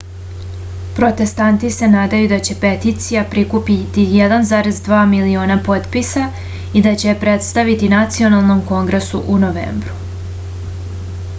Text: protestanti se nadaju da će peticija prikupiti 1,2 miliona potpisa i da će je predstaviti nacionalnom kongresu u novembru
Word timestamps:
protestanti 0.99 1.69
se 1.73 1.89
nadaju 1.95 2.29
da 2.31 2.37
će 2.47 2.55
peticija 2.63 3.21
prikupiti 3.33 4.05
1,2 4.21 5.01
miliona 5.11 5.57
potpisa 5.67 6.23
i 6.81 6.83
da 6.87 6.93
će 7.03 7.07
je 7.11 7.15
predstaviti 7.25 7.91
nacionalnom 7.95 8.63
kongresu 8.71 9.21
u 9.35 9.37
novembru 9.45 9.99